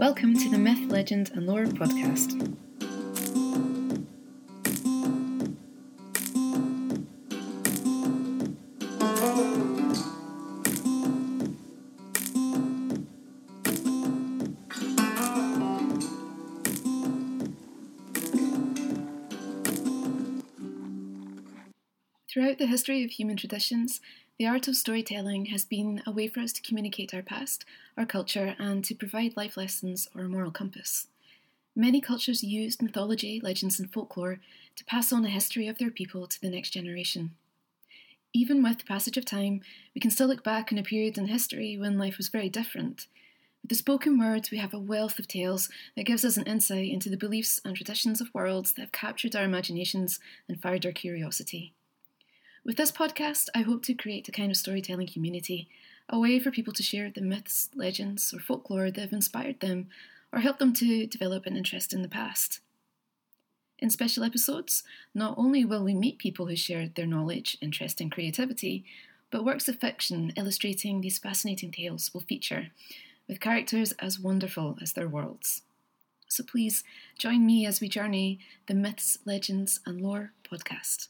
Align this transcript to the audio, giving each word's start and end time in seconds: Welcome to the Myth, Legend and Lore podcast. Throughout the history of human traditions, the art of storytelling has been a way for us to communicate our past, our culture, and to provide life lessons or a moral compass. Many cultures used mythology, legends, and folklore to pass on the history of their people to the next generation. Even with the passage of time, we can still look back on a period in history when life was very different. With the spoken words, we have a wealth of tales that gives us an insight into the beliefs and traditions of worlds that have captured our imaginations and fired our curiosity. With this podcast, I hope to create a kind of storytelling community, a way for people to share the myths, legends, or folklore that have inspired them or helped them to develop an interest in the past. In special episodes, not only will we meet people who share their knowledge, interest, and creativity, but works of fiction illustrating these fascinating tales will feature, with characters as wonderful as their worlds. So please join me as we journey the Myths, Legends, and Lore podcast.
Welcome 0.00 0.34
to 0.38 0.48
the 0.48 0.56
Myth, 0.56 0.90
Legend 0.90 1.30
and 1.34 1.46
Lore 1.46 1.66
podcast. 1.66 2.56
Throughout 22.32 22.56
the 22.56 22.66
history 22.66 23.04
of 23.04 23.10
human 23.10 23.36
traditions, 23.36 24.00
the 24.40 24.46
art 24.46 24.66
of 24.68 24.74
storytelling 24.74 25.44
has 25.44 25.66
been 25.66 26.02
a 26.06 26.10
way 26.10 26.26
for 26.26 26.40
us 26.40 26.50
to 26.50 26.62
communicate 26.62 27.12
our 27.12 27.20
past, 27.20 27.66
our 27.94 28.06
culture, 28.06 28.56
and 28.58 28.82
to 28.82 28.94
provide 28.94 29.36
life 29.36 29.54
lessons 29.54 30.08
or 30.14 30.22
a 30.22 30.28
moral 30.30 30.50
compass. 30.50 31.08
Many 31.76 32.00
cultures 32.00 32.42
used 32.42 32.80
mythology, 32.80 33.38
legends, 33.38 33.78
and 33.78 33.92
folklore 33.92 34.40
to 34.76 34.84
pass 34.86 35.12
on 35.12 35.20
the 35.20 35.28
history 35.28 35.68
of 35.68 35.76
their 35.76 35.90
people 35.90 36.26
to 36.26 36.40
the 36.40 36.48
next 36.48 36.70
generation. 36.70 37.32
Even 38.32 38.62
with 38.62 38.78
the 38.78 38.84
passage 38.84 39.18
of 39.18 39.26
time, 39.26 39.60
we 39.94 40.00
can 40.00 40.10
still 40.10 40.28
look 40.28 40.42
back 40.42 40.72
on 40.72 40.78
a 40.78 40.82
period 40.82 41.18
in 41.18 41.26
history 41.26 41.76
when 41.76 41.98
life 41.98 42.16
was 42.16 42.28
very 42.28 42.48
different. 42.48 43.08
With 43.62 43.68
the 43.68 43.74
spoken 43.74 44.18
words, 44.18 44.50
we 44.50 44.56
have 44.56 44.72
a 44.72 44.78
wealth 44.78 45.18
of 45.18 45.28
tales 45.28 45.68
that 45.96 46.06
gives 46.06 46.24
us 46.24 46.38
an 46.38 46.46
insight 46.46 46.90
into 46.90 47.10
the 47.10 47.18
beliefs 47.18 47.60
and 47.62 47.76
traditions 47.76 48.22
of 48.22 48.32
worlds 48.32 48.72
that 48.72 48.80
have 48.80 48.92
captured 48.92 49.36
our 49.36 49.44
imaginations 49.44 50.18
and 50.48 50.62
fired 50.62 50.86
our 50.86 50.92
curiosity. 50.92 51.74
With 52.62 52.76
this 52.76 52.92
podcast, 52.92 53.48
I 53.54 53.62
hope 53.62 53.82
to 53.84 53.94
create 53.94 54.28
a 54.28 54.32
kind 54.32 54.50
of 54.50 54.56
storytelling 54.56 55.08
community, 55.08 55.66
a 56.10 56.18
way 56.18 56.38
for 56.38 56.50
people 56.50 56.74
to 56.74 56.82
share 56.82 57.10
the 57.10 57.22
myths, 57.22 57.70
legends, 57.74 58.34
or 58.34 58.38
folklore 58.38 58.90
that 58.90 59.00
have 59.00 59.12
inspired 59.14 59.60
them 59.60 59.88
or 60.30 60.40
helped 60.40 60.58
them 60.58 60.74
to 60.74 61.06
develop 61.06 61.46
an 61.46 61.56
interest 61.56 61.94
in 61.94 62.02
the 62.02 62.08
past. 62.08 62.60
In 63.78 63.88
special 63.88 64.24
episodes, 64.24 64.84
not 65.14 65.38
only 65.38 65.64
will 65.64 65.82
we 65.82 65.94
meet 65.94 66.18
people 66.18 66.46
who 66.46 66.56
share 66.56 66.86
their 66.86 67.06
knowledge, 67.06 67.56
interest, 67.62 67.98
and 67.98 68.12
creativity, 68.12 68.84
but 69.30 69.44
works 69.44 69.66
of 69.66 69.80
fiction 69.80 70.30
illustrating 70.36 71.00
these 71.00 71.18
fascinating 71.18 71.70
tales 71.70 72.12
will 72.12 72.20
feature, 72.20 72.68
with 73.26 73.40
characters 73.40 73.92
as 73.92 74.20
wonderful 74.20 74.76
as 74.82 74.92
their 74.92 75.08
worlds. 75.08 75.62
So 76.28 76.44
please 76.44 76.84
join 77.18 77.46
me 77.46 77.64
as 77.64 77.80
we 77.80 77.88
journey 77.88 78.38
the 78.66 78.74
Myths, 78.74 79.16
Legends, 79.24 79.80
and 79.86 80.02
Lore 80.02 80.32
podcast. 80.44 81.08